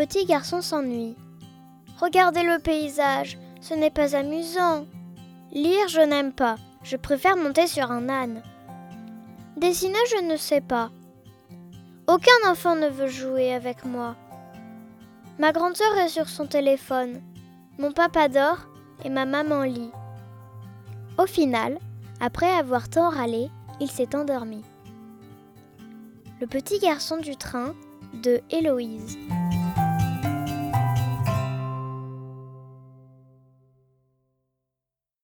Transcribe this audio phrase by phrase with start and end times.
[0.00, 1.14] petit garçon s'ennuie.
[2.00, 4.86] Regardez le paysage, ce n'est pas amusant.
[5.52, 8.42] Lire, je n'aime pas, je préfère monter sur un âne.
[9.58, 10.90] Dessiner, je ne sais pas.
[12.08, 14.16] Aucun enfant ne veut jouer avec moi.
[15.38, 17.20] Ma grande sœur est sur son téléphone.
[17.78, 18.70] Mon papa dort
[19.04, 19.90] et ma maman lit.
[21.18, 21.78] Au final,
[22.20, 24.64] après avoir tant râlé, il s'est endormi.
[26.40, 27.74] Le petit garçon du train
[28.14, 29.18] de Héloïse.